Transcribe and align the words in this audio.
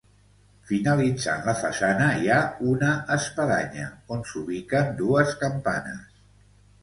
Finalitzant 0.69 1.43
la 1.49 1.53
façana 1.57 2.07
hi 2.21 2.31
ha 2.31 2.37
una 2.71 2.89
espadanya 3.17 3.85
on 4.15 4.25
s'ubiquen 4.31 4.89
dues 5.03 5.35
campanes. 5.45 6.19